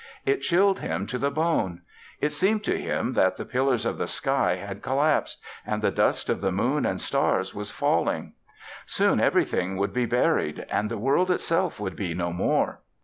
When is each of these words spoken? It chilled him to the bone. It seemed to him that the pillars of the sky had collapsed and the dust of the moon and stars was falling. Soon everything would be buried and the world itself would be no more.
It 0.25 0.41
chilled 0.41 0.79
him 0.79 1.05
to 1.05 1.19
the 1.19 1.29
bone. 1.29 1.83
It 2.21 2.33
seemed 2.33 2.63
to 2.63 2.75
him 2.75 3.13
that 3.13 3.37
the 3.37 3.45
pillars 3.45 3.85
of 3.85 3.99
the 3.99 4.07
sky 4.07 4.55
had 4.55 4.81
collapsed 4.81 5.39
and 5.63 5.83
the 5.83 5.91
dust 5.91 6.27
of 6.27 6.41
the 6.41 6.51
moon 6.51 6.87
and 6.87 6.99
stars 6.99 7.53
was 7.53 7.69
falling. 7.69 8.33
Soon 8.87 9.19
everything 9.19 9.77
would 9.77 9.93
be 9.93 10.07
buried 10.07 10.65
and 10.71 10.89
the 10.89 10.97
world 10.97 11.29
itself 11.29 11.79
would 11.79 11.95
be 11.95 12.15
no 12.15 12.33
more. 12.33 12.79